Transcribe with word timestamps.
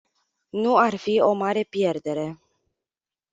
Nu 0.61 0.77
ar 0.77 0.95
fi 1.03 1.17
o 1.21 1.29
mare 1.33 1.63
pierdere. 1.63 2.25